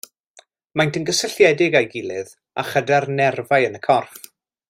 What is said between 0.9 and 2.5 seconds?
yn gysylltiedig â'i gilydd